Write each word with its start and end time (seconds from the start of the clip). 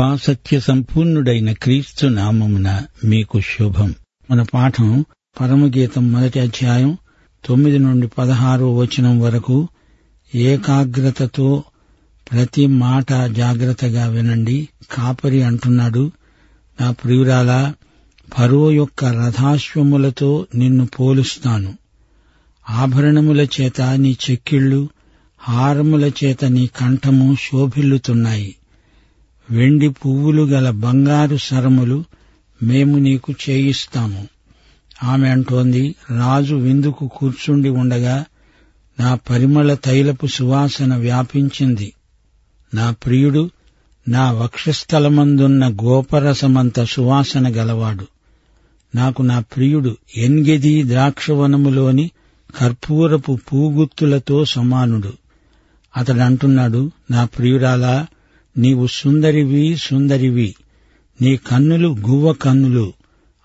కృపాసత్య 0.00 0.60
సంపూర్ణుడైన 0.60 1.52
క్రీస్తు 1.52 2.06
నామమున 2.06 2.82
మీకు 3.04 3.40
శుభం. 3.40 3.94
మన 4.30 4.42
పాఠం 4.42 5.04
పరమగీతం 5.40 6.12
మొదటి 6.12 6.40
అధ్యాయం 6.40 6.98
తొమ్మిది 7.44 7.78
నుండి 7.78 8.06
పదహారో 8.06 8.76
వచనం 8.76 9.20
వరకు 9.20 9.68
ఏకాగ్రతతో 10.34 11.64
ప్రతి 12.32 12.66
మాట 12.66 13.12
జాగ్రత్తగా 13.12 14.08
వినండి. 14.08 14.68
కాపరి 14.92 15.42
అంటున్నాడు 15.42 16.12
నా 16.80 16.90
ప్రియురాలా 16.90 17.74
ఫరో 18.38 18.70
యొక్క 18.70 19.04
రథాశ్వములతో 19.04 20.46
నిన్ను 20.54 20.86
పోలుస్తాను. 20.86 21.74
ఆభరణముల 22.70 23.40
చేత 23.40 23.82
నీ 23.82 24.16
చెక్కిళ్ళు 24.30 24.88
హారముల 25.38 26.10
చేత 26.24 26.44
నీ 26.44 26.66
కంఠము 26.66 27.36
శోభిల్లుతున్నాయి. 27.36 28.54
వెండి 29.50 29.88
పువ్వులు 29.88 30.42
గల 30.42 30.70
బంగారు 30.70 31.36
సరములు 31.36 32.04
మేము 32.62 32.98
నీకు 32.98 33.34
చేయిస్తాము. 33.50 34.28
ఆమె 35.04 35.28
అంటోంది 35.28 35.94
రాజు 36.18 36.54
విందుకు 36.54 37.10
కూర్చుండి 37.16 37.68
ఉండగా 37.68 38.24
నా 39.00 39.14
పరిమళ 39.14 39.74
తైలపు 39.74 40.26
సువాసన 40.26 40.96
వ్యాపించింది. 40.96 41.92
నా 42.74 42.90
ప్రియుడు 42.90 43.50
నా 44.08 44.32
వక్షస్థలమందున్న 44.32 45.68
గోపరసమంత 45.68 46.84
సువాసన 46.84 47.48
గలవాడు. 47.48 48.06
నాకు 48.94 49.22
నా 49.22 49.40
ప్రియుడు 49.40 49.96
ఎన్గెది 50.16 50.88
ద్రాక్షవనములోని 50.88 52.10
కర్పూరపు 52.60 53.38
పూగుత్తులతో 53.52 54.44
సమానుడు. 54.44 55.12
అతడంటున్నాడు 55.96 56.90
నా 57.10 57.24
ప్రియురాలా 57.24 58.06
నీవు 58.58 58.86
సుందరివి 58.86 59.76
సుందరివి. 59.76 60.54
నీ 61.22 61.36
కన్నులు 61.36 61.88
గువ్వ 61.88 62.32
కన్నులు. 62.32 62.92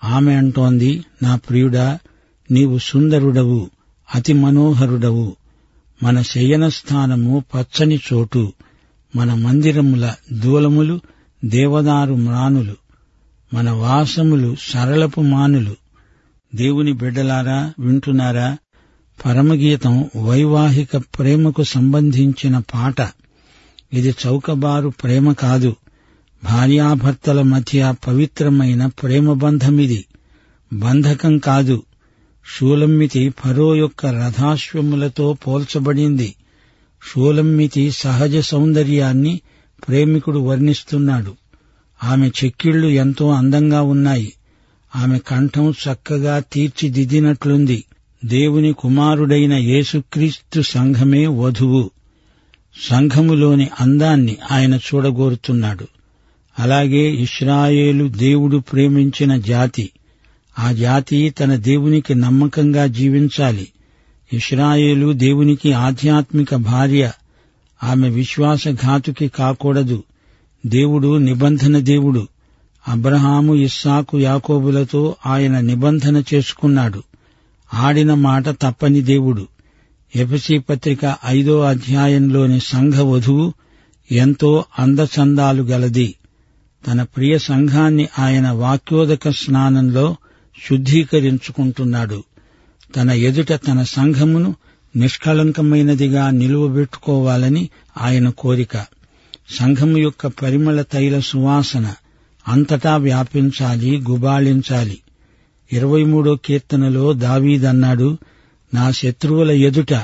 ఆమె 0.04 0.34
అంటోంది 0.34 1.04
నా 1.22 1.36
ప్రియుడా 1.36 1.98
నీవు 2.50 2.78
సుందరుడవు 2.78 3.70
అతి 4.14 4.32
మనోహరుడవు. 4.32 5.36
మన 6.02 6.22
శయన 6.22 6.68
స్థానము 6.68 7.44
పచ్చని 7.54 8.00
చోటు. 8.12 8.52
మన 9.16 9.34
మందిరముల 9.34 10.14
దూలములు 10.32 11.00
దేవదారు 11.44 12.14
మ్రానులు. 12.14 12.76
మన 13.54 13.70
వాసములు 13.70 14.56
సరళపు 14.60 15.20
మానులు. 15.20 15.76
దేవుని 16.54 16.92
బిడ్డలారా 16.92 17.72
వింటున్నారా? 17.78 18.58
పరమగీతం 19.26 20.10
వైవాహిక 20.24 20.96
ప్రేమకు 20.96 21.62
సంబంధించిన 21.62 22.58
పాట. 22.58 23.25
ఇది 23.92 24.14
చౌకబారు 24.26 24.88
ప్రేమ 24.88 25.32
కాదు. 25.32 25.76
భార్యాభర్తల 26.44 27.42
మధ్య 27.42 27.94
పవిత్రమైన 28.08 28.86
ప్రేమబంధమిది 28.86 30.04
బంధకం 30.72 31.38
కాదు. 31.38 31.82
షూలమ్మితి 32.56 33.28
ఫరో 33.28 33.74
యొక్క 33.74 34.06
రథాశ్వములతో 34.06 35.36
పోల్చబడింది. 35.46 36.34
షూలమ్మితి 37.12 37.90
సహజ 37.90 38.36
సౌందర్యాన్ని 38.36 39.40
ప్రేమికుడు 39.88 40.38
వర్ణిస్తున్నాడు. 40.38 41.36
ఆమె 42.04 42.28
చెక్కిళ్ళు 42.28 42.88
ఎంతో 42.88 43.30
అందంగా 43.30 43.82
ఉన్నాయి. 43.82 44.32
ఆమె 44.96 45.18
కంఠం 45.18 45.70
చక్కగా 45.70 46.38
తీర్చిదిద్దినట్లుంది. 46.38 47.84
దేవుని 48.24 48.72
కుమారుడైన 48.72 49.52
యేసుక్రీస్తు 49.52 50.60
సంఘమే 50.60 51.26
వధువు. 51.26 51.90
సంఘములోని 52.80 53.68
అందాన్ని 53.80 54.36
ఆయన 54.52 54.74
చూడగోరుతున్నాడు. 54.74 55.86
అలాగే 56.58 57.10
ఇస్రాయేలు 57.10 58.08
దేవుడు 58.08 58.56
ప్రేమించిన 58.56 59.36
జాతి 59.36 59.90
ఆ 60.58 60.72
జాతి 60.72 61.30
తన 61.30 61.56
దేవునికి 61.56 62.14
నమ్మకంగా 62.14 62.86
జీవించాలి. 62.86 63.68
ఇస్రాయేలు 64.32 65.12
దేవునికి 65.12 65.72
ఆధ్యాత్మిక 65.72 66.54
భార్య 66.54 67.10
ఆమె 67.82 68.08
విశ్వాసఘాతుకి 68.08 69.28
కాకూడదు. 69.28 70.02
దేవుడు 70.66 71.16
నిబంధన 71.16 71.78
దేవుడు. 71.78 72.28
అబ్రహాము 72.88 73.54
ఇస్సాకు 73.54 74.20
యాకోబులతో 74.20 75.16
ఆయన 75.26 75.60
నిబంధన 75.60 76.24
చేసుకున్నాడు. 76.34 77.02
ఆడిన 77.74 78.14
మాట 78.14 78.48
తప్పని 78.48 79.00
దేవుడు. 79.00 79.46
ఎఫసి 80.16 80.58
పత్రిక 80.58 81.16
ఐదో 81.26 81.60
అధ్యాయంలోని 81.60 82.60
సంఘ 82.60 82.94
వధువు 82.94 83.52
ఎంతో 84.12 84.64
అందచందాలు 84.78 85.62
గలది. 85.62 86.14
తన 86.86 87.02
ప్రియ 87.02 87.38
సంఘాన్ని 87.38 88.08
ఆయన 88.18 88.50
వాక్యోదక 88.50 89.30
స్నానంలో 89.30 90.16
శుద్ధీకరించుకుంటున్నాడు. 90.70 92.24
తన 92.96 93.10
ఎదుట 93.10 93.52
తన 93.52 93.82
సంఘమును 93.82 94.54
నిష్కళంకమైనదిగా 94.96 96.30
నిలువబెట్టుకోవాలని 96.30 97.68
ఆయన 98.00 98.28
కోరిక. 98.28 98.76
సంఘము 99.50 99.98
యొక్క 99.98 100.26
పరిమళ 100.26 100.82
తైల 100.82 101.20
సువాసన 101.20 101.94
అంతటా 102.48 102.96
వ్యాపించాలి 102.96 104.04
గుబాళించాలి. 104.10 104.98
ఇరవై 105.72 106.04
మూడో 106.04 106.36
కీర్తనలో 106.36 107.12
దావీదన్నాడు 107.12 108.18
నా 108.74 108.90
శత్రువుల 108.90 109.50
ఎదుట 109.50 109.94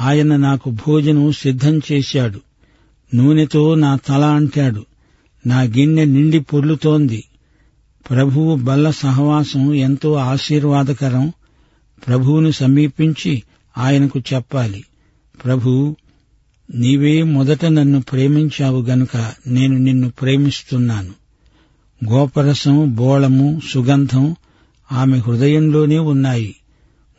ఆయన 0.00 0.36
నాకు 0.36 0.70
భోజనం 0.70 1.32
సిద్ధం 1.32 1.80
చేశాడు. 1.92 2.40
నూనెతో 3.14 3.74
నా 3.74 3.96
తల 3.96 4.24
అంటాడు. 4.24 4.86
నా 5.46 5.62
గిన్నె 5.62 6.04
నిండి 6.04 6.40
పొర్లుతోంది. 6.40 7.24
ప్రభువు 8.10 8.56
బల్ల 8.56 8.90
సహవాసం 8.90 9.74
ఎంతో 9.74 10.12
ఆశీర్వాదకరం. 10.12 11.32
ప్రభువును 12.06 12.50
సమీపించి 12.50 13.42
ఆయనకు 13.78 14.18
చెప్పాలి. 14.34 14.84
ప్రభు 15.44 15.96
నీవే 16.74 17.22
మొదట 17.22 17.64
నన్ను 17.64 18.00
ప్రేమించావు 18.00 18.82
గనుక 18.82 19.32
నేను 19.46 19.78
నిన్ను 19.78 20.10
ప్రేమిస్తున్నాను. 20.10 21.10
గోపరసం 22.10 22.94
బోళము 22.94 23.60
సుగంధం 23.70 24.36
ఆమె 24.92 25.18
హృదయంలోనే 25.18 25.98
ఉన్నాయి. 25.98 26.56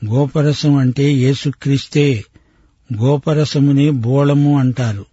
గోపరసం 0.07 0.75
అంటే 0.75 1.13
యేసుక్రీస్తే. 1.13 2.23
గోపరసమునే 2.97 3.89
బోళము 3.89 4.59
అంటారు. 4.59 5.06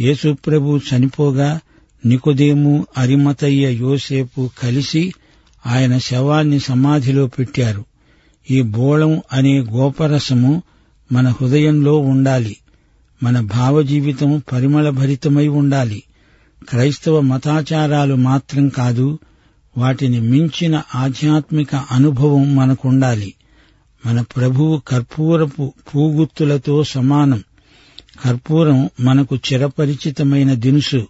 యేసుప్రభు 0.00 0.78
చనిపోగా 0.78 1.60
నికుదేము 2.06 2.86
అరిమతయ్య 2.98 3.70
యోసేపు 3.70 4.50
కలిసి 4.58 5.12
ఆయన 5.66 5.98
శవాన్ని 5.98 6.58
సమాధిలో 6.60 7.26
పెట్టారు. 7.26 7.84
ఈ 8.50 8.62
బోళం 8.62 9.22
అనే 9.32 9.58
గోపరసము 9.58 10.62
మన 11.12 11.28
హృదయంలో 11.28 11.98
ఉండాలి. 11.98 12.56
మన 13.22 13.40
భావజీవితం 13.40 14.42
పరిమళభరితమై 14.52 15.48
ఉండాలి. 15.48 16.02
క్రైస్తవ 16.68 17.20
మతాచారాలు 17.20 18.14
మాత్రం 18.14 18.68
కాదు 18.68 19.18
వాటిని 19.78 20.20
మించిన 20.20 20.82
ఆధ్యాత్మిక 20.94 21.74
అనుభవం 21.74 22.56
మనకుండాలి. 22.56 23.34
మన 24.06 24.20
ప్రభువు 24.20 24.82
కర్పూరపు 24.88 25.72
పూగుత్తులతో 25.94 26.84
సమానం. 26.84 27.44
కర్పూరం 28.24 28.90
మనకు 29.00 29.36
చిరపరిచితమైన 29.36 30.54
దినుసు. 30.54 31.06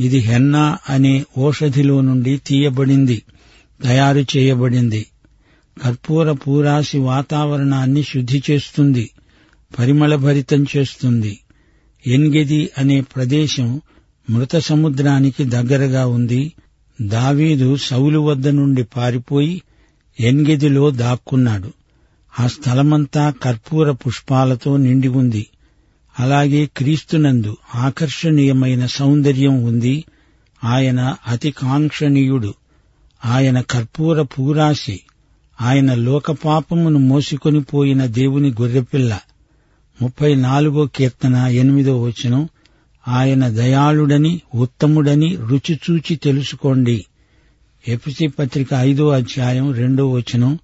ఇది 0.00 0.18
హెన్నా 0.18 0.78
అనే 0.88 1.24
ఓషధిలో 1.38 2.00
నుండి 2.00 2.38
తీయబడింది 2.38 3.22
తయారు 3.82 4.24
చేయబడింది. 4.36 5.06
కర్పూర 5.84 6.32
పూరాసి 6.32 6.98
వాతావరణాన్ని 6.98 8.02
శుద్ధి 8.02 8.42
చేస్తుంది 8.50 9.10
పరిమళభరితం 9.78 10.66
చేస్తుంది. 10.76 11.38
ఎన్గెది 12.06 12.70
అనే 12.78 13.00
ప్రదేశం 13.00 13.80
మృత 14.30 14.56
సముద్రానికి 14.56 15.44
దగ్గరగా 15.44 16.06
ఉంది. 16.06 16.52
దావీదు 17.02 17.76
సౌలు 17.76 18.18
వద్ద 18.18 18.48
నుండి 18.48 18.84
పారిపోయి 18.84 19.62
ఎన్గెదిలో 20.20 20.90
దాక్కున్నాడు. 20.90 21.72
ఆ 22.40 22.46
స్థలమంతా 22.46 23.34
కర్పూర 23.42 23.90
పుష్పాలతో 23.90 24.76
నిండి 24.76 25.08
ఉంది 25.08 25.46
అలాగే 26.20 26.66
క్రీస్తునందు 26.66 27.56
ఆకర్షణీయమైన 27.74 28.86
సౌందర్యం 28.86 29.64
ఉంది. 29.64 30.04
ఆయన 30.64 31.16
అతి 31.28 31.50
కాంక్షణీయుడు. 31.50 32.54
ఆయన 33.24 33.60
కర్పూర 33.60 34.22
పూరాశి. 34.22 35.00
ఆయన 35.60 35.94
లోకపాపమును 35.94 36.98
మోసుకొని 36.98 37.62
పోయిన 37.62 38.06
దేవుని 38.06 38.50
గొర్రెపిల్ల. 38.50 39.18
ముప్పై 40.02 40.34
నాలుగో 40.34 40.86
కీర్తన 40.86 41.34
ఎనిమిదో 41.36 42.02
వచనం. 42.02 42.48
ఆయన 43.08 43.48
దయాళుడని 43.48 44.40
ఉత్తముడని 44.54 45.36
రుచిచూచి 45.36 46.16
తెలుసుకోండి. 46.16 47.06
ఎపిసి 47.88 48.26
పత్రిక 48.26 48.68
ఐదో 48.74 49.08
అధ్యాయం 49.08 49.72
రెండో 49.72 50.10
వచనం. 50.10 50.58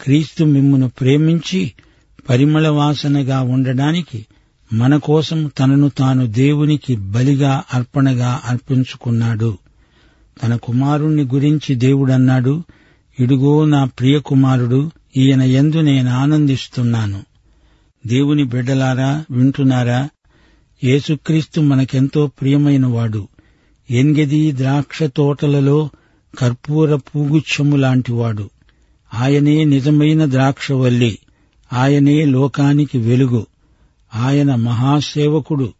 క్రీస్తు 0.00 0.44
మిమ్మును 0.44 0.88
ప్రేమించి 0.88 1.72
పరిమళ 2.28 2.68
వాసనగా 2.68 3.40
ఉండడానికి 3.40 4.26
మన 4.72 4.96
కోసం 4.96 5.50
తనను 5.58 5.88
తాను 5.88 6.26
దేవునికి 6.26 6.96
బలిగా 6.96 7.62
అర్పణగా 7.74 8.40
అర్పించుకున్నాడు. 8.44 9.58
తన 10.42 10.56
కుమారుణ్ణి 10.56 11.22
గురించి 11.22 11.74
దేవుడన్నాడు. 11.74 12.62
ఇడుగో 13.20 13.64
నా 13.64 13.84
ప్రియ 13.84 14.18
కుమారుడు 14.18 14.90
ఈయన 15.16 15.42
ఎందు 15.42 15.80
నేను 15.80 16.10
ఆనందిస్తున్నాను. 16.10 17.22
దేవుని 18.06 18.44
బిడ్డలారా 18.44 19.24
వింటున్నారా? 19.30 20.08
యేసుక్రీస్తు 20.84 21.60
మనకెంతో 21.60 22.26
ప్రియమైనవాడు. 22.26 23.28
ఎన్గది 23.90 24.52
ద్రాక్ష 24.52 25.02
తోటలలో 25.02 25.88
కర్పూర 26.38 26.96
పూగుచ్చము 26.96 27.76
లాంటివాడు. 27.76 28.50
ఆయనే 29.14 29.64
నిజమైన 29.64 30.30
ద్రాక్షవల్లి 30.30 31.18
ఆయనే 31.72 32.24
లోకానికి 32.24 32.98
వెలుగు 32.98 33.46
ఆయన 34.14 34.54
మహాసేవకుడు 34.54 35.72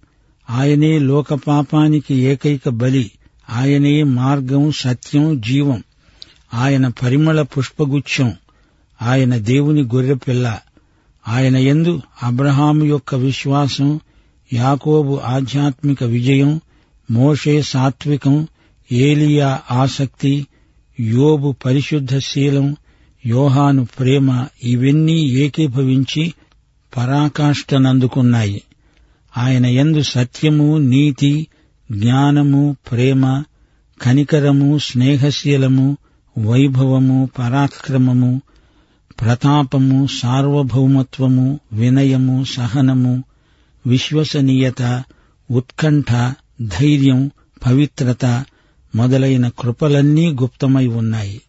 ఆయనే 0.51 0.99
లోకపాపానికి 0.99 2.15
ఏకైక 2.15 2.69
బలి 2.69 3.11
ఆయనే 3.51 4.03
మార్గం 4.03 4.73
సత్యం 4.73 5.43
జీవం. 5.43 5.83
ఆయన 6.55 6.89
పరిమళ 6.89 7.43
పుష్పగుచ్ఛం 7.43 8.37
ఆయన 9.03 9.37
దేవుని 9.37 9.83
గొర్రెపిల్ల 9.83 10.59
ఆయన 11.29 11.57
ఎందు 11.57 12.03
అబ్రహాము 12.23 12.85
యొక్క 12.85 13.15
విశ్వాసం 13.15 14.01
యాకోబు 14.53 15.17
ఆధ్యాత్మిక 15.17 16.05
విజయం 16.05 16.61
మోషే 17.11 17.63
సాత్వికం 17.63 18.49
ఏలియా 18.93 19.61
ఆసక్తి 19.71 20.47
యోబు 21.01 21.55
పరిశుద్ధ 21.65 22.19
శీలం 22.19 22.77
యోహాను 23.27 23.85
ప్రేమ 23.85 24.47
ఇవన్నీ 24.63 25.19
ఏకీభవించి 25.21 26.35
పరాకాష్ఠనందుకున్నాయి. 26.97 28.63
ఆయన 29.37 29.67
ఎందు 29.67 30.03
సత్యము 30.03 30.79
నీతి 30.79 31.47
జ్ఞానము 31.93 32.77
ప్రేమ 32.93 33.43
కనికరము 34.03 34.79
స్నేహశీలము 34.79 35.97
వైభవము 36.39 37.29
పరాక్రమము 37.39 38.43
ప్రతాపము 39.21 40.09
సార్వభౌమత్వము 40.21 41.61
వినయము 41.73 42.45
సహనము 42.45 43.25
విశ్వసనీయత 43.87 45.05
ఉత్కంఠ 45.51 46.33
ధైర్యం 46.63 47.31
పవిత్రత 47.67 48.45
మొదలైన 48.95 49.49
కృపలన్నీ 49.49 50.31
గుప్తమై 50.31 50.87
ఉన్నాయి. 50.87 51.41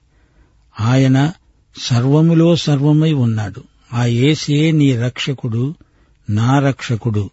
ఆయన 0.80 1.32
సర్వములో 1.80 2.56
సర్వమై 2.56 3.14
ఉన్నాడు. 3.14 3.64
ఆ 3.94 4.06
ఏసే 4.06 4.72
నీ 4.72 4.96
రక్షకుడు 4.96 5.76
నా 6.30 6.60
రక్షకుడు. 6.60 7.30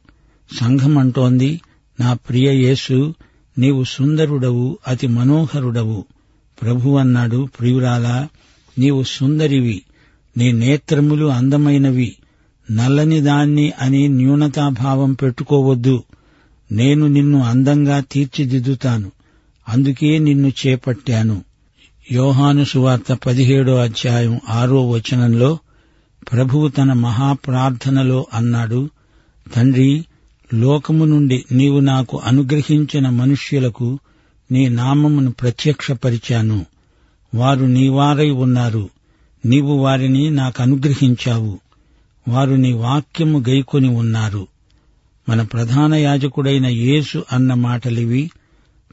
సంఘమంటోంది 0.60 1.60
నా 2.00 2.12
ప్రియ 2.14 2.52
యేసు 2.52 3.14
నీవు 3.58 3.84
సుందరుడవు 3.84 4.78
అతి 4.88 5.06
మనోహరుడవు. 5.06 6.04
ప్రభు 6.62 6.90
అన్నాడు 6.90 7.48
ప్రియురాలా 7.60 8.28
నీవు 8.78 9.02
సుందరివి 9.02 9.82
నీ 10.36 10.52
నేత్రములు 10.52 11.26
అందమైనవి. 11.26 12.16
నల్లని 12.70 13.20
దాన్ని 13.20 13.72
అని 13.80 14.08
న్యూనతాభావం 14.08 15.12
పెట్టుకోవద్దు. 15.12 16.02
నేను 16.72 17.06
నిన్ను 17.06 17.42
అందంగా 17.42 18.00
తీర్చిదిద్దుతాను. 18.00 19.12
అందుకే 19.68 20.18
నిన్ను 20.18 20.48
చేపట్టాను. 20.48 21.44
యోహాను 22.12 22.64
సువార్త 22.64 23.18
పదిహేడో 23.26 23.76
అధ్యాయం 23.76 24.40
ఆరో 24.48 24.88
వచనంలో 24.88 25.58
ప్రభువు 26.32 26.68
తన 26.68 26.92
మహాప్రార్థనలో 26.92 28.26
అన్నాడు 28.34 28.90
తండ్రి 29.54 30.04
లోకము 30.54 31.04
నుండి 31.04 31.44
నీవు 31.52 31.80
నాకు 31.80 32.20
అనుగ్రహించిన 32.24 33.08
మనుష్యులకు 33.08 33.98
నీ 34.52 34.68
నామమును 34.68 35.30
ప్రత్యక్షపరిచాను. 35.30 36.66
వారు 37.34 37.64
నీవారై 37.64 38.30
ఉన్నారు. 38.30 38.90
నీవు 39.46 39.74
వారిని 39.74 40.30
నాకు 40.30 40.62
అనుగ్రహించావు. 40.62 41.58
వారు 42.28 42.54
నీ 42.54 42.72
వాక్యము 42.72 43.44
గైకొని 43.48 43.88
ఉన్నారు. 43.88 44.46
మన 45.28 45.42
ప్రధాన 45.42 45.94
యాజకుడైన 45.94 46.66
యేసు 46.66 47.24
అన్న 47.32 47.54
మాటలివి 47.54 48.30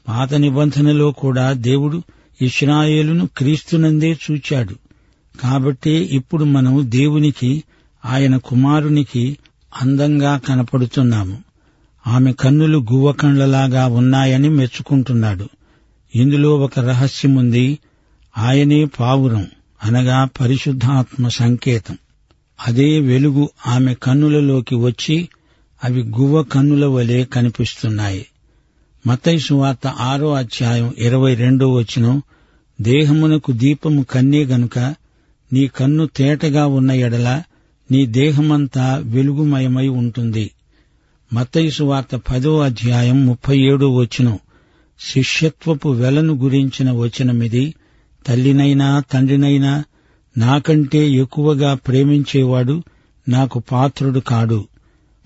పాత 0.08 0.34
నిబంధనలో 0.34 1.10
కూడా 1.12 1.52
దేవుడు 1.52 2.02
ఇస్రాయేలును 2.42 3.28
క్రీస్తునందే 3.36 4.18
చూచాడు. 4.30 4.74
కాబట్టే 5.40 5.90
ఇప్పుడు 5.90 6.44
మనం 6.44 6.82
దేవునికి 6.84 7.64
ఆయన 8.04 8.36
కుమారునికి 8.36 9.38
అందంగా 9.82 10.38
కనపడుతున్నాము. 10.38 11.38
ఆమె 12.06 12.32
కన్నులు 12.32 12.78
గువ్వ 12.78 13.12
కండ్లలాగా 13.12 13.86
ఉన్నాయని 13.86 14.48
మెచ్చుకుంటున్నాడు. 14.48 15.48
ఇందులో 16.14 16.58
ఒక 16.58 16.78
రహస్యముంది 16.78 17.78
ఆయనే 18.38 18.84
పావురం 18.84 19.46
అనగా 19.84 20.28
పరిశుద్ధాత్మ 20.40 21.28
సంకేతం. 21.28 21.98
అదే 22.66 23.00
వెలుగు 23.00 23.50
ఆమె 23.66 23.94
కన్నులలోకి 23.94 24.74
వచ్చి 24.74 25.28
అవి 25.84 26.02
గువ్వ 26.02 26.42
కన్నుల 26.42 26.86
వలె 26.86 27.24
కనిపిస్తున్నాయి. 27.24 28.26
మతైసు 29.06 29.54
వార్త 29.54 29.86
ఆరో 29.86 30.32
అధ్యాయం 30.32 30.94
ఇరవై 30.98 31.34
రెండో 31.34 31.72
వచనం 31.72 32.22
దేహమునకు 32.80 33.52
దీపము 33.52 34.02
కన్నే 34.02 34.44
గనుక 34.44 34.78
నీ 35.52 35.66
కన్ను 35.66 36.06
తేటగా 36.06 36.66
ఉన్న 36.66 36.90
ఎడల 36.90 37.42
నీ 37.90 38.06
దేహమంతా 38.06 39.02
వెలుగుమయమై 39.04 39.88
ఉంటుంది. 39.88 40.50
మతైసు 41.32 41.84
వార్త 41.84 42.16
పదో 42.16 42.60
అధ్యాయం 42.60 43.26
ముప్పై 43.26 43.58
ఏడో 43.58 43.94
వచనం 43.94 44.38
శిష్యత్వపు 45.00 45.88
వెలను 45.88 46.32
గురించిన 46.32 46.90
వచనమిది 46.90 47.74
తల్లినైనా 48.26 49.02
తండ్రినైనా 49.12 49.84
నాకంటే 50.38 51.10
ఎక్కువగా 51.10 51.74
ప్రేమించేవాడు 51.74 52.82
నాకు 53.28 53.58
పాత్రుడు 53.58 54.20
కాడు. 54.20 54.64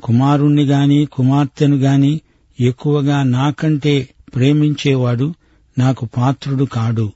కుమారుణ్ణి 0.02 0.64
గాని 0.64 1.04
కుమార్తెను 1.04 1.76
గాని 1.76 2.20
ఎక్కువగా 2.61 3.23
నాకంటే 3.23 4.09
ప్రేమించేవాడు 4.35 5.35
నాకు 5.79 6.09
పాత్రుడు 6.17 6.64
కాడు. 6.64 7.12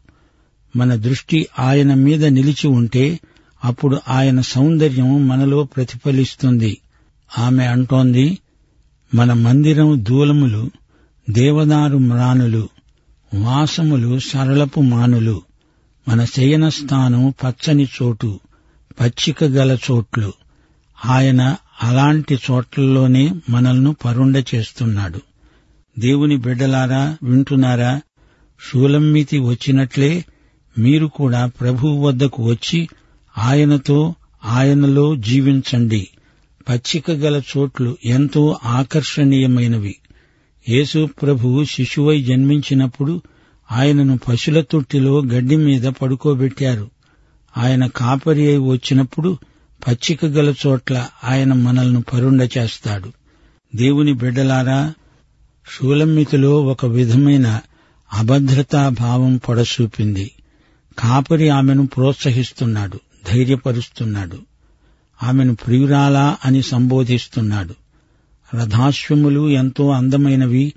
మన 0.77 0.95
దృష్టి 0.95 1.49
ఆయన 1.59 1.95
మీద 1.95 2.25
నిలిచి 2.25 2.67
ఉంటే 2.67 3.21
అప్పుడు 3.65 4.01
ఆయన 4.09 4.41
సౌందర్యం 4.41 5.29
మనలో 5.29 5.65
ప్రతిఫలిస్తుంది. 5.65 6.79
ఆమె 7.39 7.65
అంటోంది 7.65 8.39
మన 9.15 9.33
మందిరం 9.33 10.05
దూలములు 10.09 10.71
దేవదారు 11.31 11.99
మ్రానులు 11.99 12.69
వాసములు 13.35 14.19
సరళపు 14.19 14.81
మానులు. 14.81 15.43
మన 16.09 16.25
శయన 16.25 16.69
స్థానం 16.69 17.35
పచ్చని 17.45 17.85
చోటు 17.85 18.41
పచ్చిక 19.01 19.45
గల 19.45 19.79
చోట్లు. 19.91 20.33
ఆయన 21.05 21.57
అలాంటి 21.83 22.39
చోట్లలోనే 22.51 23.33
మనల్ని 23.51 23.93
పరుండ 23.93 24.45
చేస్తున్నాడు. 24.55 25.21
దేవుని 25.99 26.37
బిడ్డలారా 26.37 27.17
వింటున్నారా? 27.23 28.01
షూలమ్మితి 28.71 29.39
వచ్చినట్లే 29.39 30.25
మీరు 30.79 31.07
కూడా 31.07 31.47
ప్రభువు 31.47 32.07
వద్దకు 32.07 32.45
వచ్చి 32.45 32.89
ఆయనతో 33.39 34.15
ఆయనలో 34.45 35.17
జీవించండి. 35.17 36.09
పచ్చిక 36.69 37.11
గల 37.11 37.43
చోట్లు 37.57 37.97
ఎంతో 38.05 38.59
ఆకర్షణీయమైనవి. 38.65 39.97
యేసు 40.69 41.09
ప్రభువు 41.23 41.65
శిశువై 41.65 42.23
జన్మించినప్పుడు 42.23 43.23
ఆయనను 43.73 44.19
పశుల 44.29 44.61
తొట్టిలో 44.61 45.23
గడ్డి 45.23 45.57
మీద 45.57 45.83
పడుకోబెట్టారు. 45.83 46.91
ఆయన 47.59 47.87
కాపరి 47.87 48.47
అయి 48.47 48.59
వచ్చినప్పుడు 48.59 49.39
పచ్చిక 49.89 50.25
గల 50.25 50.55
చోట్ల 50.67 51.07
ఆయన 51.25 51.53
మనల్ని 51.53 52.03
పరుండ 52.03 52.49
చేస్తాడు 52.59 53.13
దేవుని 53.77 54.13
బిడ్డలారా 54.13 54.95
షూలమ్మితిలో 55.73 56.63
ఒక 56.63 56.87
విధమైన 56.87 57.61
అభద్రతా 58.13 58.89
భావం 58.89 59.37
పొడసూపింది 59.37 60.31
కాపరి 60.99 61.49
ఆమెను 61.49 61.87
ప్రోత్సహిస్తున్నాడు 61.87 63.01
ధైర్యపరుస్తున్నాడు. 63.33 64.39
ఆమెను 65.23 65.55
ప్రియురాలా 65.55 66.37
అని 66.45 66.63
సంబోధిస్తున్నాడు. 66.63 67.75
రథాశ్వములు 68.57 69.49
ఎంతో 69.49 69.91
అందమైనవి 69.91 70.73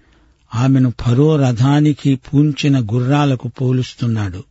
ఆమెను 0.55 0.93
ఫరో 1.01 1.35
రథానికి 1.35 2.15
పూంచిన 2.15 2.79
గుర్రాలకు 2.79 3.47
పోలుస్తున్నాడు. 3.47 4.43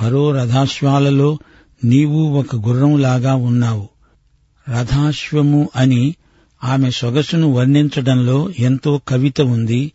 ఫరో 0.00 0.34
రథాశ్వాలలో 0.34 1.38
నీవు 1.84 2.20
ఒక 2.20 2.56
గుర్రంలాగా 2.56 3.34
ఉన్నావు. 3.34 3.88
రథాశ్వము 4.70 5.68
అని 5.76 6.14
ఆమె 6.64 6.90
సొగసును 6.90 7.52
వర్ణించడంలో 7.52 8.50
ఎంతో 8.58 9.00
కవిత 9.08 9.40
ఉంది. 9.40 9.92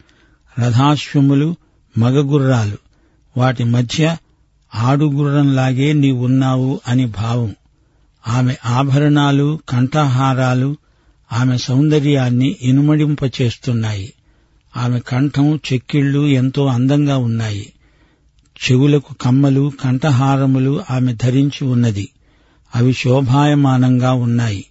రథాశ్వములు 0.59 1.55
మగగుర్రాలు. 1.97 2.77
వాటి 3.37 3.63
మధ్య 3.63 4.17
ఆడుగుర్రంలాగే 4.75 5.93
నీవున్నావు 5.93 6.81
అని 6.87 7.05
భావం. 7.05 7.55
ఆమె 8.27 8.55
ఆభరణాలు 8.65 9.59
కంఠహారాలు 9.69 10.77
ఆమె 11.33 11.57
సౌందర్యాన్ని 11.57 12.55
ఇనుమడింపచేస్తున్నాయి. 12.61 14.13
ఆమె 14.77 14.99
కంఠం 14.99 15.59
చెక్కిళ్ళు 15.73 16.27
ఎంతో 16.27 16.65
అందంగా 16.65 17.17
ఉన్నాయి. 17.17 17.73
చెవులకు 18.59 19.13
కమ్మలు 19.21 19.71
కంఠహారములు 19.83 20.83
ఆమె 20.91 21.13
ధరించి 21.13 21.67
ఉన్నది. 21.67 22.09
అవి 22.75 22.93
శోభాయమానంగా 22.93 24.13
ఉన్నాయి. 24.13 24.65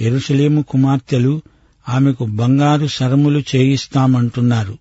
ఎరుసలేము 0.00 0.62
కుమార్తెలు 0.62 1.42
ఆమెకు 1.88 2.24
బంగారు 2.24 2.86
శరములు 2.86 3.42
చేయిస్తామంటున్నారు. 3.56 4.78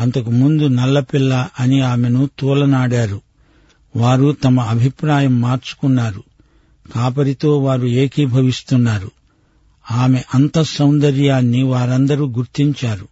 అంతకు 0.00 0.30
ముందు 0.30 0.66
నల్లపిల్ల 0.66 1.48
అని 1.60 1.80
ఆమెను 1.80 2.28
తూలనాడారు. 2.38 3.20
వారు 3.96 4.36
తమ 4.44 4.60
అభిప్రాయం 4.60 5.40
మార్చుకున్నారు. 5.40 6.22
కాపరితో 6.94 7.58
వారు 7.58 7.86
ఏకీభవిస్తున్నారు. 7.86 9.10
ఆమె 9.90 10.22
అంత 10.34 10.62
సౌందర్యాన్ని 10.62 11.62
వారందరూ 11.62 12.28
గుర్తించారు. 12.28 13.08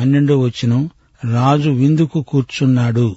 పన్నెండో 0.00 0.38
వచనం 0.38 0.90
రాజు 1.32 1.70
విందుకు 1.70 2.22
కూర్చున్నాడు. 2.22 3.16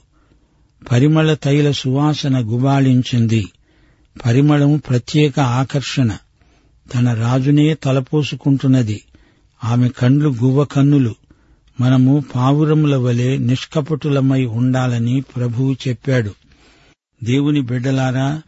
పరిమళ 0.91 1.33
తైల 1.33 1.72
సువాసన 1.72 2.39
గుబాళించింది. 2.39 3.48
పరిమళం 4.25 4.81
ప్రత్యేక 4.89 5.39
ఆకర్షణ. 5.39 6.17
తన 6.95 7.13
రాజునే 7.13 7.73
తలపోసుకుంటున్నది. 7.73 9.01
ఆమె 9.63 9.89
కండ్లు 9.89 10.29
గువ్వ 10.29 10.63
కన్నులు. 10.63 11.15
మనము 11.81 12.23
పావురముల 12.35 12.95
వలె 12.95 13.38
నిష్కపటులమై 13.38 14.45
ఉండాలని 14.45 15.21
ప్రభువు 15.21 15.75
చెప్పాడు. 15.88 16.33
దేవుని 17.23 17.62
బిడ్డలారా 17.62 18.41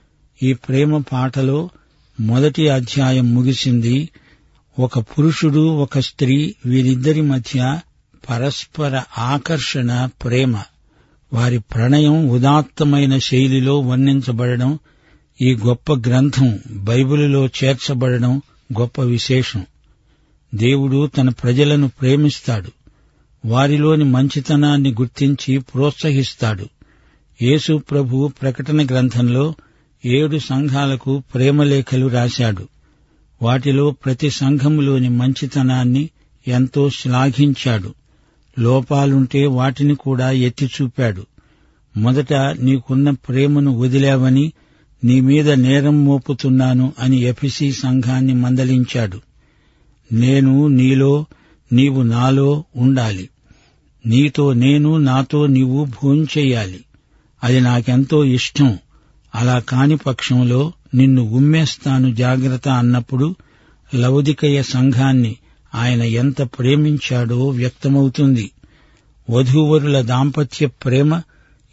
ఈ 0.43 0.53
ప్రేమ 0.53 0.97
పాటలో 0.97 1.69
మొదటి 2.19 2.69
అధ్యాయం 2.69 3.35
ముగిసింది. 3.35 4.09
ఒక 4.79 4.99
పురుషుడు 4.99 5.67
ఒక 5.67 5.99
స్త్రీ 5.99 6.55
వీరిద్దరి 6.65 7.21
మధ్య 7.21 7.79
పరస్పర 8.29 9.03
ఆకర్షణ 9.17 10.09
ప్రేమ. 10.23 10.57
వారి 11.33 11.59
ప్రణయం 11.59 12.29
ఉదాత్తమైన 12.29 13.17
శైలిలో 13.17 13.79
వర్ణించబడడం 13.79 14.79
ఈ 15.41 15.55
గొప్ప 15.55 15.93
గ్రంథం 15.93 16.59
బైబిలులో 16.71 17.45
చేర్చబడడం 17.45 18.41
గొప్ప 18.79 19.01
విశేషం. 19.01 19.65
దేవుడు 20.55 21.07
తన 21.07 21.29
ప్రజలను 21.29 21.87
ప్రేమిస్తాడు. 21.87 22.71
వారిలోని 23.47 24.03
మంచితనాన్ని 24.03 24.91
గుర్తించి 24.91 25.57
ప్రోత్సహిస్తాడు. 25.57 26.65
యేసు 27.41 27.77
ప్రభు 27.77 28.31
ప్రకటన 28.41 28.85
గ్రంథంలో 28.85 29.53
ఏడు 30.05 30.37
సంఘాలకు 30.39 31.23
ప్రేమలేఖలు 31.33 32.07
రాశాడు. 32.07 32.67
వాటిలో 33.41 33.91
ప్రతి 33.91 34.29
సంఘములోని 34.29 35.09
మంచితనాన్ని 35.09 36.09
ఎంతో 36.47 36.89
శ్లాఘించాడు. 36.89 37.93
లోపాలుంటే 38.59 39.45
వాటిని 39.45 39.95
కూడా 39.95 40.31
ఎత్తి 40.31 40.65
చూపాడు 40.65 41.25
మొదట 41.97 42.33
నీకున్న 42.33 43.09
ప్రేమను 43.09 43.79
వదిలావని 43.79 44.53
నీ 45.05 45.19
మీద 45.19 45.51
నేరం 45.51 46.05
మోపుతున్నాను 46.05 46.93
అని 46.99 47.21
ఎఫిసి 47.21 47.71
సంఘాన్ని 47.71 48.33
మందలించాడు. 48.33 49.21
నేను 50.11 50.67
నీలో 50.67 51.25
నీవు 51.73 52.01
నాలో 52.01 52.63
ఉండాలి. 52.75 53.29
నీతో 54.05 54.53
నేను 54.53 54.97
నాతో 54.97 55.47
నీవు 55.47 55.85
భోంచెయ్యాలి 55.85 56.79
అది 57.43 57.61
నాకెంతో 57.61 58.25
ఇష్టం. 58.25 58.77
అలా 59.35 59.59
కాని 59.59 59.97
పక్షంలో 59.97 60.71
నిన్ను 60.95 61.21
ఉమ్మేస్తాను 61.21 62.15
జాగ్రత్త 62.15 62.69
అన్నప్పుడు 62.69 63.35
లౌదికయ 63.95 64.61
సంఘాన్ని 64.61 65.35
ఆయన 65.75 66.01
ఎంత 66.01 66.41
ప్రేమించాడో 66.41 67.47
వ్యక్తమవుతుంది. 67.47 68.51
వధూవరుల 69.29 70.01
దాంపత్య 70.01 70.65
ప్రేమ 70.65 71.21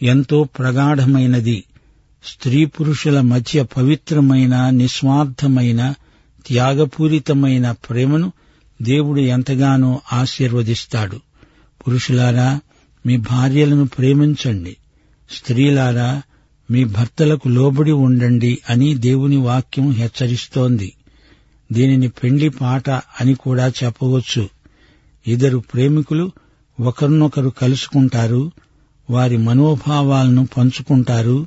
ఎంతో 0.03 0.45
ప్రగాఢమైనది. 0.45 1.65
స్త్రీ 2.25 2.65
పురుషుల 2.65 3.21
మధ్య 3.21 3.63
పవిత్రమైన 3.63 4.71
నిస్వార్థమైన 4.71 5.95
త్యాగపూరితమైన 6.47 7.71
ప్రేమను 7.71 8.33
దేవుడు 8.83 9.21
ఎంతగానో 9.21 10.01
ఆశీర్వదిస్తాడు. 10.13 11.21
పురుషులారా 11.89 12.61
మీ 13.07 13.17
భార్యలను 13.17 13.87
ప్రేమించండి. 13.87 14.77
స్త్రీలారా 15.31 16.23
మీ 16.71 16.85
భర్తలకు 16.85 17.49
లోబడి 17.49 17.93
ఉండండి 17.93 18.59
అని 18.71 18.95
దేవుని 18.95 19.37
వాక్యం 19.37 19.91
హెచ్చరిస్తోంది. 19.91 20.93
దీనిని 21.73 22.09
పెండ్లి 22.09 22.49
పాట 22.49 22.91
అని 22.91 23.35
కూడా 23.35 23.69
చెప్పవచ్చు. 23.69 24.49
ఇద్దరు 25.27 25.59
ప్రేమికులు 25.59 26.33
ఒకరినొకరు 26.81 27.49
కలుసుకుంటారు 27.49 28.53
వారి 29.11 29.37
మనోభావాలను 29.37 30.49
పంచుకుంటారు 30.59 31.47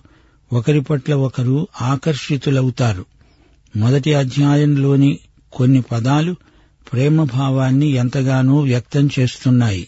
ఒకరి 0.54 0.82
పట్ల 0.82 1.14
ఒకరు 1.14 1.68
ఆకర్షితులవుతారు. 1.82 3.06
మొదటి 3.76 4.14
అధ్యాయంలోని 4.14 5.20
కొన్ని 5.54 5.82
పదాలు 5.82 6.36
ప్రేమ 6.94 7.24
భావాన్ని 7.24 7.88
ఎంతగానో 7.88 8.60
వ్యక్తం 8.60 9.10
చేస్తున్నాయి. 9.20 9.88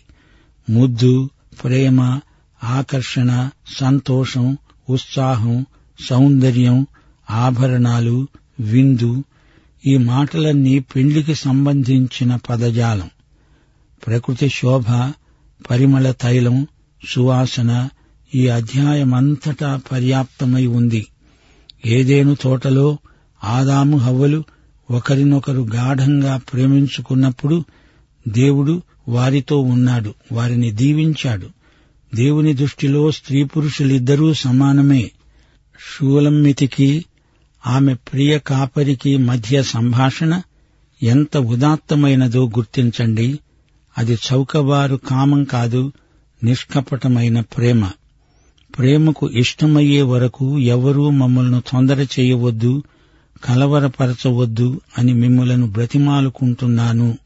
ముద్దు 0.69 1.29
ప్రేమ 1.63 2.19
ఆకర్షణ 2.63 3.49
సంతోషం 3.79 4.57
ఉత్సాహం 4.89 5.65
సౌందర్యం 6.09 6.87
ఆభరణాలు 7.29 8.27
విందు 8.59 9.23
ఈ 9.87 9.97
మాటలన్నీ 9.97 10.79
పెండ్లికి 10.79 11.35
సంబంధించిన 11.35 12.35
పదజాలం. 12.35 13.09
ప్రకృతి 14.07 14.49
శోభ 14.49 15.11
పరిమళ 15.69 16.11
తైలం 16.11 16.67
సువాసన 17.09 17.89
ఈ 18.35 18.47
అధ్యాయమంతటా 18.47 19.81
పర్యాప్తమై 19.91 20.65
ఉంది. 20.65 21.07
ఏదేను 21.85 22.35
తోటలో 22.35 22.97
ఆదాము 23.43 23.97
హవ్వలు 23.97 24.43
ఒకరినొకరు 24.91 25.67
గాఢంగా 25.75 26.41
ప్రేమించుకున్నప్పుడు 26.53 27.65
దేవుడు 28.27 28.81
వారితో 29.07 29.57
ఉన్నాడు 29.57 30.13
వారిని 30.31 30.71
దీవించాడు. 30.71 31.47
దేవుని 32.15 32.53
దృష్టిలో 32.53 33.11
స్త్రీ 33.11 33.43
పురుషులిద్దరూ 33.43 34.33
సమానమే. 34.33 35.11
షూలమ్మితికి 35.93 37.05
ఆమె 37.67 37.93
ప్రియ 37.93 38.39
కాపరికి 38.39 39.17
మధ్య 39.17 39.63
సంభాషణ 39.63 40.41
ఎంత 41.03 41.37
ఉదాత్తమైనదో 41.37 42.47
గుర్తించండి. 42.47 43.39
అది 43.97 44.13
చౌకబారు 44.13 44.95
కామం 44.95 45.43
కాదు 45.43 45.91
నిష్కపటమైన 46.43 47.39
ప్రేమ. 47.39 47.89
ప్రేమకు 48.77 49.29
ఇష్టమయ్యే 49.29 50.01
వరకు 50.01 50.59
ఎవరూ 50.59 51.09
మమ్మల్ని 51.09 51.61
తొందర 51.61 52.01
చేయవద్దు 52.01 52.83
కలవరపరచవద్దు 53.43 54.81
అని 54.97 55.13
మిమ్మలను 55.13 55.67
బ్రతిమాలుకుంటున్నాను. 55.67 57.17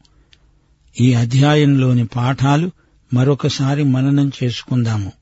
ఈ 1.00 1.12
అధ్యాయంలోని 1.12 2.06
పాఠాలు 2.06 2.70
మరొకసారి 3.14 3.84
మననం 3.84 4.32
చేసుకుందాము. 4.44 5.12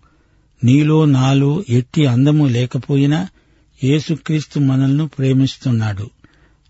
నీలో 0.65 1.05
నాలో 1.05 1.65
ఎట్టి 1.69 2.07
అందము 2.07 2.47
లేకపోయినా 2.47 3.29
యేసుక్రీస్తు 3.85 4.59
మనల్ని 4.59 5.09
ప్రేమిస్తున్నాడు. 5.09 6.11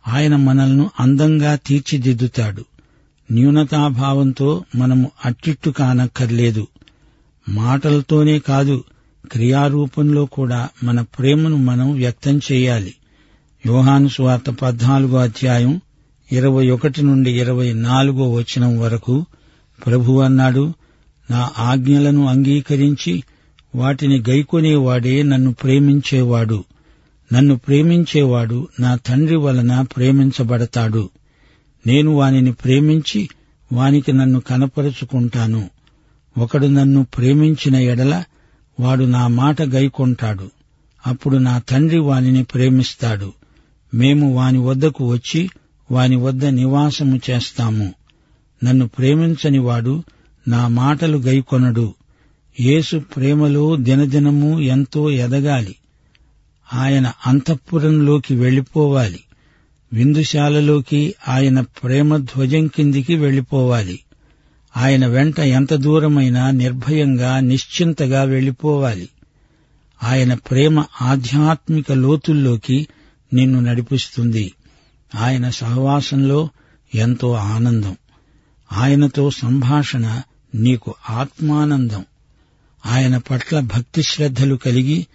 ఆయన 0.08 0.36
మనల్ని 0.36 0.86
అందంగా 1.00 1.54
తీర్చిదిద్దుతాడు. 1.54 2.64
న్యూనతాభావంతో 3.32 4.64
మనము 4.76 5.10
అట్టిట్టు 5.24 5.70
కానక్కర్లేదు. 5.70 6.66
మాటలతోనే 7.48 8.38
కాదు 8.38 8.84
క్రియారూపంలో 9.26 10.24
కూడా 10.24 10.68
మన 10.84 11.00
ప్రేమను 11.00 11.56
మనం 11.56 11.92
వ్యక్తం 11.92 12.40
చేయాలి. 12.52 12.94
యోహాను 13.66 14.08
స్వార్త 14.08 14.50
పద్నాలుగో 14.50 15.18
అధ్యాయం 15.18 15.80
ఇరవై 16.32 16.70
ఒకటి 16.70 17.02
నుండి 17.02 17.40
ఇరవై 17.40 17.72
నాలుగో 17.72 18.32
వచనం 18.32 18.78
వరకు 18.78 19.26
ప్రభు 19.86 20.20
అన్నాడు 20.20 20.72
నా 21.30 21.50
ఆజ్ఞలను 21.58 22.26
అంగీకరించి 22.26 23.22
వాటిని 23.74 24.22
గైకొనేవాడే 24.28 25.22
నన్ను 25.22 25.52
ప్రేమించేవాడు. 25.52 26.64
నన్ను 27.32 27.56
ప్రేమించేవాడు 27.56 28.68
నా 28.80 28.96
తండ్రి 28.96 29.36
వలన 29.36 29.80
ప్రేమించబడతాడు. 29.80 31.10
నేను 31.86 32.10
వానిని 32.10 32.52
ప్రేమించి 32.52 33.28
వానికి 33.72 34.12
నన్ను 34.12 34.40
కనపరుచుకుంటాను. 34.40 35.70
ఒకడు 36.38 36.66
నన్ను 36.66 37.06
ప్రేమించిన 37.16 37.76
ఎడల 37.76 38.24
వాడు 38.80 39.04
నా 39.04 39.26
మాట 39.26 39.62
గైకొంటాడు. 39.62 40.50
అప్పుడు 41.06 41.36
నా 41.36 41.58
తండ్రి 41.58 41.98
వానిని 41.98 42.44
ప్రేమిస్తాడు. 42.44 43.32
మేము 43.94 44.34
వాని 44.34 44.58
వద్దకు 44.58 45.12
వచ్చి 45.12 45.50
వాని 45.90 46.16
వద్ద 46.16 46.44
నివాసము 46.44 47.20
చేస్తాము. 47.30 47.94
నన్ను 48.64 48.88
ప్రేమించని 48.88 49.58
వాడు 49.58 50.02
నా 50.48 50.68
మాటలు 50.68 51.18
గైకొనడు. 51.18 51.94
యేసు 52.60 52.98
ప్రేమలో 52.98 53.76
దినదినము 53.76 54.60
ఎంతో 54.60 55.10
ఎదగాలి. 55.10 55.74
ఆయన 56.74 57.12
అంతఃపురంలోకి 57.26 58.34
వెళ్ళిపోవాలి 58.34 59.20
విందుశాలలోకి 59.92 61.14
ఆయన 61.28 61.60
ప్రేమ 61.60 62.16
ధ్వజం 62.16 62.66
కిందికి 62.66 63.14
వెళ్ళిపోవాలి 63.14 64.00
ఆయన 64.76 65.06
వెంట 65.06 65.40
ఎంత 65.40 65.74
దూరమైనా 65.74 66.50
నిర్భయంగా 66.50 67.40
నిశ్చింతగా 67.40 68.22
వెళ్ళిపోవాలి 68.22 69.08
ఆయన 70.02 70.34
ప్రేమ 70.34 70.84
ఆధ్యాత్మిక 71.02 71.92
లోతుల్లోకి 71.92 72.88
నిన్ను 73.32 73.60
నడిపిస్తుంది. 73.60 74.52
ఆయన 75.14 75.50
సహవాసంలో 75.50 76.48
ఎంతో 76.94 77.32
ఆనందం. 77.32 77.96
ఆయనతో 78.72 79.30
సంభాషణ 79.30 80.22
నీకు 80.54 80.94
ఆత్మానందం. 81.10 82.04
ఆయన 82.86 83.18
పట్ల 83.18 83.60
భక్తి 83.60 84.02
శ్రద్ధలు 84.02 84.54
కలిగి 84.54 85.06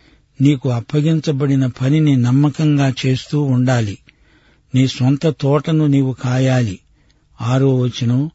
నీకు 0.41 0.69
అప్పగించబడిన 0.69 1.65
పనిని 1.65 2.15
నమ్మకంగా 2.15 2.93
చేస్తూ 3.05 3.41
ఉండాలి. 3.41 3.97
నీ 4.75 4.87
సొంత 4.87 5.27
తోటను 5.27 5.87
నీవు 5.87 6.13
కాయాలి. 6.13 6.79
ఆరో 7.41 7.75
వచనం 7.75 8.31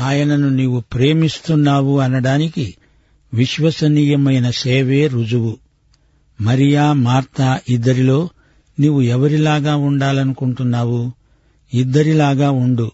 ఆయనను 0.00 0.48
నీవు 0.48 0.80
ప్రేమిస్తున్నావు 0.80 1.98
అనడానికి 1.98 2.74
విశ్వసనీయమైన 3.34 4.50
సేవే 4.50 5.06
రుజువు. 5.06 5.58
మరియా 6.40 6.92
మార్తా 6.92 7.60
ఇద్దరిలో 7.68 8.28
నీవు 8.80 9.00
ఎవరిలాగా 9.00 9.76
ఉండాలనుకుంటున్నావు? 9.76 11.12
ఇద్దరిలాగా 11.74 12.50
ఉండు. 12.50 12.92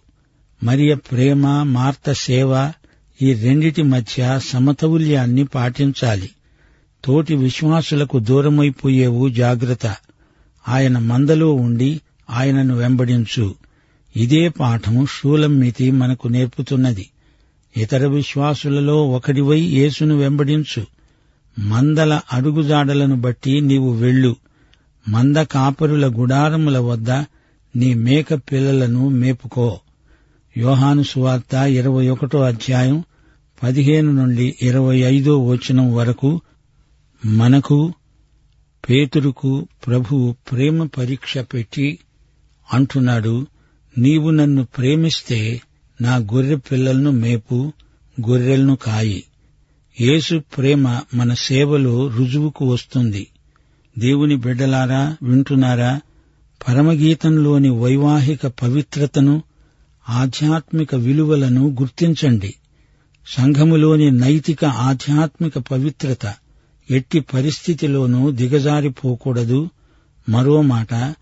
మరియ 0.63 0.95
ప్రేమ 0.95 1.63
మార్త 1.63 2.11
సేవ 2.11 2.71
ఈ 3.21 3.33
రెండిటి 3.33 3.83
మధ్య 3.83 4.39
సమతౌల్యాన్ని 4.43 5.43
పాటించాలి. 5.43 6.29
తోటి 7.05 7.35
విశ్వాసులకు 7.35 8.19
దూరమైపోయేవు 8.19 9.29
జాగ్రత్త. 9.29 9.95
ఆయన 10.69 10.97
మందలో 10.97 11.53
ఉండి 11.53 12.01
ఆయనను 12.29 12.75
వెంబడించు. 12.75 13.55
ఇదే 14.15 14.49
పాఠం 14.49 15.05
షూలమ్మితి 15.05 15.91
మనకు 15.91 16.27
నేర్పుతున్నది. 16.27 17.09
ఇతర 17.77 18.07
విశ్వాసులలో 18.07 19.07
ఒకడివై 19.07 19.59
యేసును 19.59 20.17
వెంబడించు. 20.17 20.85
మందల 21.59 22.21
అడుగుజాడలను 22.33 23.15
బట్టి 23.15 23.61
నీవు 23.61 23.93
వెళ్ళు. 23.93 24.35
మంద 25.09 25.35
కాపరుల 25.35 26.07
గుడారముల 26.07 26.77
వద్ద 26.79 27.11
నీ 27.75 27.93
మేక 27.93 28.33
పిల్లలను 28.33 29.09
మేపుకో. 29.09 29.79
యోహాను 30.57 31.03
సువార్త 31.03 31.53
ఇరవై 31.53 32.09
ఒకటో 32.09 32.41
అధ్యాయం 32.41 33.03
పదిహేను 33.63 34.11
నుండి 34.11 34.55
ఇరవై 34.61 34.97
ఐదో 34.97 35.45
వచనం 35.45 35.95
వరకు 35.95 36.41
మనకు 37.25 37.93
పేతురుకు 38.89 39.67
ప్రభువు 39.87 40.35
ప్రేమ 40.51 40.85
పరీక్ష 40.97 41.37
పెట్టి 41.37 41.99
అంటున్నాడు 42.73 43.47
నీవు 43.97 44.29
నన్ను 44.29 44.67
ప్రేమిస్తే 44.77 45.61
నా 46.01 46.15
గొర్రె 46.15 46.55
పిల్లలను 46.55 47.11
మేపు 47.11 47.73
గొర్రెలను 48.29 48.75
కాయి. 48.75 49.23
యేసు 50.01 50.41
ప్రేమ 50.57 50.99
మన 51.13 51.33
సేవలో 51.33 52.07
రుజువుకు 52.07 52.65
వస్తుంది. 52.65 53.27
దేవుని 53.97 54.35
బిడ్డలారా 54.35 55.17
వింటున్నారా? 55.23 56.01
పరమగీతంలోని 56.67 57.69
వైవాహిక 57.69 58.47
పవిత్రతను 58.47 59.43
ఆధ్యాత్మిక 60.09 60.95
విలువలను 60.95 61.69
గుర్తించండి. 61.69 62.55
సంఘములోని 63.27 64.11
నైతిక 64.11 64.65
ఆధ్యాత్మిక 64.65 65.57
పవిత్రత 65.57 66.33
ఎట్టి 66.91 67.19
పరిస్థితిలోనూ 67.19 68.31
దిగజారిపోకూడదు. 68.31 69.69
మరో 70.29 70.61
మాట 70.61 71.15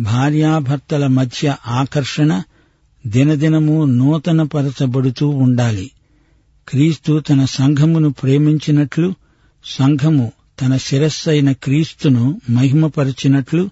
భార్యాభర్తల 0.00 1.06
మధ్య 1.06 1.56
ఆకర్షణ 1.66 2.42
దినదినము 3.06 3.84
నూతనపరచబడుతూ 3.84 5.28
ఉండాలి. 5.28 5.90
క్రీస్తు 6.68 7.20
తన 7.20 7.44
సంఘమును 7.44 8.12
ప్రేమించినట్లు 8.12 9.14
సంఘము 9.64 10.32
తన 10.60 10.76
శిరస్సైన 10.76 11.52
క్రీస్తును 11.52 12.40
మహిమపరిచినట్లు 12.50 13.70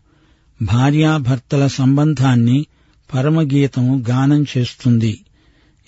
భార్యాభర్తల 0.62 1.66
సంబంధాన్ని 1.66 2.66
పరమగీతం 3.14 4.04
గానం 4.10 4.46
చేస్తుంది. 4.58 5.20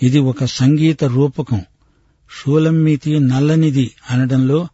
ఇది 0.03 0.19
ఒక 0.19 0.45
సంగీత 0.45 1.05
రూపకం. 1.05 1.63
షూలమ్మితి 2.39 3.21
నల్లనిది 3.21 3.91
అనడంలో 4.11 4.69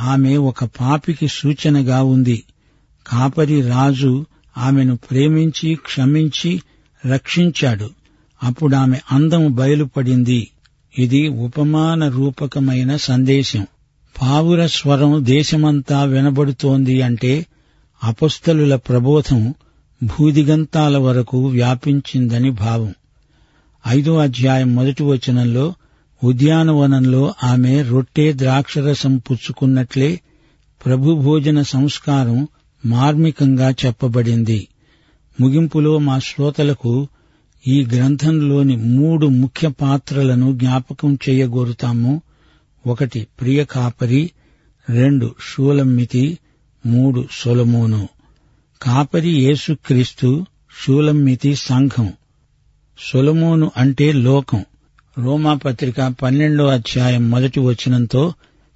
ఆమె 0.00 0.36
ఒక 0.36 0.64
పాపికి 0.64 1.28
సూచనగా 1.28 2.02
ఉంది. 2.02 2.42
కాపరి 3.06 3.62
రాజు 3.62 4.26
ఆమెను 4.58 4.96
ప్రేమించి 4.96 5.74
క్షమించి 5.74 6.62
రక్షించాడు. 7.06 7.90
అప్పుడు 8.42 8.76
ఆమె 8.76 8.98
అందం 9.12 9.54
బయలుపడింది. 9.54 10.50
ఇది 10.98 11.28
ఉపమాన 11.28 12.08
రూపకమైన 12.08 12.96
సందేశం. 12.96 13.66
పావుర 14.22 14.66
స్వరం 14.66 15.24
దేశమంతా 15.24 16.04
వినబడుతోంది 16.04 17.02
అంటే 17.02 17.46
అపస్థలుల 18.04 18.76
ప్రబోధం 18.76 19.54
భూదిగంతాల 20.04 20.98
వరకు 20.98 21.46
వ్యాపించిందని 21.46 22.50
భావం. 22.50 22.94
ఐదో 23.88 24.16
అధ్యాయం 24.16 24.74
మొదటి 24.74 25.02
వచనంలో 25.02 25.74
ఉద్యానవనంలో 26.24 27.34
ఆమె 27.44 27.82
రొట్టె 27.82 28.32
ద్రాక్షరసం 28.36 29.16
పుచ్చుకున్నట్లే 29.16 30.20
ప్రభు 30.84 31.14
భోజన 31.14 31.62
సంస్కారం 31.62 32.48
మార్మికంగా 32.86 33.70
చెప్పబడింది. 33.70 34.68
ముగింపులో 35.40 35.98
మా 35.98 36.18
శ్రోతలకు 36.18 37.08
ఈ 37.66 37.84
గ్రంథంలోని 37.84 38.76
మూడు 38.76 39.26
ముఖ్య 39.26 39.68
పాత్రలను 39.68 40.58
జ్ఞాపకం 40.58 41.18
చేయగోరుతాము. 41.28 42.22
ఒకటి 42.86 43.26
ప్రియ 43.40 43.64
కాపరి 43.64 44.30
రెండు 44.90 45.34
షూలమ్మితి 45.48 46.38
మూడు 46.86 47.28
సొలమోను. 47.32 48.08
కాపరి 48.82 49.28
యేసుక్రీస్తు 49.28 50.46
షూలమ్మితి 50.84 51.54
సంఘం. 51.54 52.12
సొలమోను 53.12 53.70
అంటే 53.76 54.12
లోకం. 54.12 54.64
రోమాపత్రిక 55.18 56.14
పన్నెండో 56.22 56.66
అధ్యాయం 56.66 57.30
మొదటి 57.30 57.60
వచనంతో 57.60 58.32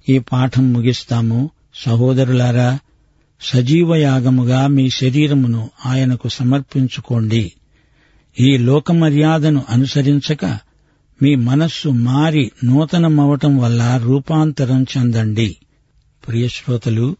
ఈ 0.09 0.19
పాఠం 0.19 0.73
ముగిస్తాము. 0.73 1.49
సహోదరులారా 1.75 2.79
సజీవయాగముగా 3.41 4.67
మీ 4.67 4.89
శరీరమును 4.89 5.69
ఆయనకు 5.85 6.27
సమర్పించుకోండి. 6.27 7.53
ఈ 8.39 8.57
లోకమర్యాదను 8.57 9.63
అనుసరించక 9.69 10.45
మీ 11.21 11.35
మనస్సు 11.35 11.89
మారి 11.89 12.51
నూతనమవటం 12.63 13.57
వల్ల 13.57 14.01
రూపాంతరం 14.03 14.85
చెందండి. 14.97 15.57
ప్రియశ్రోతలు 16.27 17.17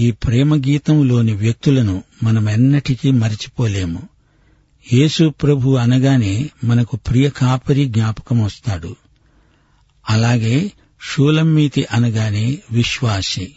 ఈ 0.00 0.10
ప్రేమ 0.10 0.56
గీతంలోని 0.56 1.32
వ్యక్తులను 1.32 2.02
మనమెన్నటికీ 2.22 3.10
మరిచిపోలేము. 3.10 4.02
యేసు 4.92 5.28
ప్రభు 5.42 5.70
అనగానే 5.70 6.50
మనకు 6.64 6.96
ప్రియ 6.96 7.30
కాపరి 7.30 7.84
జ్ఞాపకం 7.84 8.44
వస్తాడు 8.44 8.96
అలాగే 10.10 10.72
షూలమ్మీతి 11.02 11.86
అనగానే 11.92 12.58
విశ్వాసి. 12.72 13.52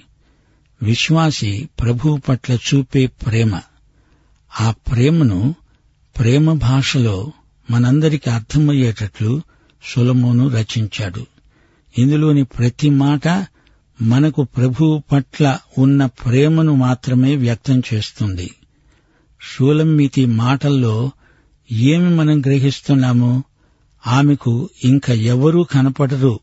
విశ్వాసి 0.82 1.70
ప్రభు 1.80 2.20
పట్ల 2.30 2.54
చూపే 2.54 3.06
ప్రేమ. 3.06 3.60
ఆ 4.62 4.72
ప్రేమను 4.72 5.56
ప్రేమ 6.20 6.54
భాషలో 6.54 7.32
మనందరికి 7.72 8.30
అర్థమయ్యేటట్లు 8.30 9.42
సులమోను 9.94 10.48
రచించాడు. 10.48 11.26
ఇందులోని 11.98 12.44
ప్రతి 12.44 12.90
మాట 12.90 13.48
మనకు 14.02 14.44
ప్రభువు 14.44 15.04
పట్ల 15.12 15.58
ఉన్న 15.78 16.06
ప్రేమను 16.06 16.76
మాత్రమే 16.76 17.36
వ్యక్తం 17.36 17.82
చేస్తుంది. 17.94 18.52
షూలమ్మితి 19.42 20.26
మాటల్లో 20.26 21.12
ఏమి 21.72 22.16
మనం 22.16 22.42
గ్రహిస్తున్నాము 22.42 23.44
ఆమెకు 24.08 24.70
ఇంకా 24.84 25.14
ఎవరూ 25.14 25.64
కనపడరు. 25.64 26.40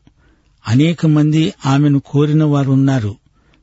అనేక 0.67 1.05
మంది 1.05 1.53
ఆమెను 1.65 1.99
కోరిన 1.99 2.43
వారున్నారు. 2.43 3.15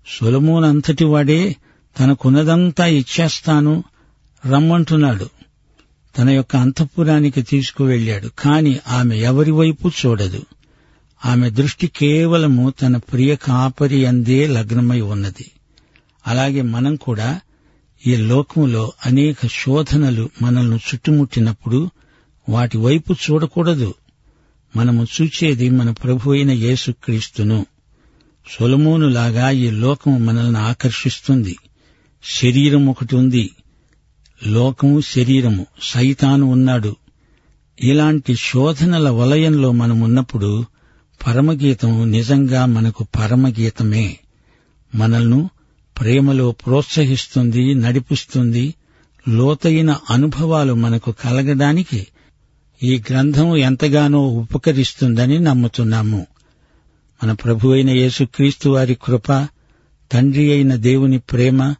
సొలమోనంతటి 0.09 1.05
వాడే 1.05 1.57
తనకున్నదంతా 2.01 2.87
ఇచ్చేస్తాను 2.87 3.85
రమ్మంటున్నాడు. 4.53 5.29
తన 6.19 6.31
యొక్క 6.31 6.57
అంతఃపురానికి 6.57 7.43
తీసుకువెళ్ళాడు 7.43 8.29
కాని 8.39 8.79
ఆమె 8.89 9.17
ఎవరి 9.17 9.51
వైపు 9.51 9.91
చూడదు. 10.07 10.43
ఆమె 11.27 11.51
దృష్టి 11.51 11.87
కేవలము 11.87 12.71
తన 12.71 12.97
ప్రియ 12.97 13.37
కాపరి 13.37 14.07
అందే 14.07 14.47
లగ్నమై 14.47 15.01
ఉన్నది. 15.01 15.51
అలాగే 16.27 16.63
మనం 16.63 16.97
కూడా 16.97 17.41
ఈ 18.07 18.17
లోకంలో 18.17 18.93
అనేక 19.07 19.47
శోధనలు 19.47 20.31
మనల్ని 20.43 20.77
చుట్టుముట్టినప్పుడు 20.77 21.91
వాటి 22.49 22.79
వైపు 22.79 23.13
చూడకూడదు. 23.13 23.95
మనము 24.77 25.07
చూచేది 25.21 25.71
మన 25.71 25.91
ప్రభు 25.91 26.31
అయిన 26.31 26.51
యేసుక్రీస్తును. 26.51 27.67
సొలమోనులాగా 28.51 29.51
ఈ 29.51 29.71
లోకం 29.71 30.27
మనల్ని 30.27 30.59
ఆకర్షిస్తుంది. 30.59 31.57
శరీరం 32.25 32.87
ఒకటి 32.87 33.17
ఉంది. 33.17 33.51
లోకము 34.47 35.01
శరీరము. 35.01 35.67
సైతాను 35.83 36.47
ఉన్నాడు. 36.47 36.97
ఇలాంటి 37.81 38.37
శోధనల 38.37 39.09
వలయంలో 39.09 39.73
మనమున్నప్పుడు 39.73 40.65
పరమగీతం 41.27 42.11
నిజంగా 42.11 42.67
మనకు 42.67 43.07
పరమగీతమే. 43.19 44.19
మనల్ని 44.95 45.49
ప్రేమలో 46.01 46.51
ప్రోత్సహిస్తుంది 46.51 47.75
నడిపిస్తుంది. 47.75 48.75
లోతైన 49.29 49.97
అనుభవాలు 50.11 50.75
మనకు 50.75 51.15
కలగడానికి 51.25 52.07
ఈ 52.83 53.03
గ్రంథం 53.11 53.57
ఎంతగానో 53.57 54.19
ఉపకరిస్తుందని 54.19 55.39
నమ్ముతున్నాము. 55.39 56.27
మన 57.23 57.33
ప్రభు 57.33 57.69
అయిన 57.69 57.91
యేసుక్రీస్తు 57.91 58.69
వారి 58.69 58.99
కృప 59.05 59.49
తండ్రి 60.13 60.53
అయిన 60.53 60.75
దేవుని 60.75 61.19
ప్రేమ 61.19 61.75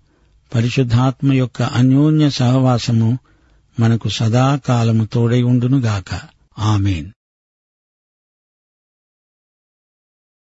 పరిశుద్ధాత్మ 0.55 1.33
యొక్క 1.33 1.63
అన్యోన్య 1.63 2.31
సహవాసము 2.31 3.19
మనకు 3.81 4.09
సదాకాలము 4.09 5.05
తోడై 5.05 5.43
ఉండునుగాక. 5.43 6.21
ఆమెన్. 6.59 7.14